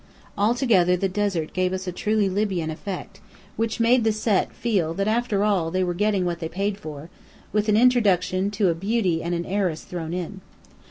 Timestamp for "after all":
5.07-5.69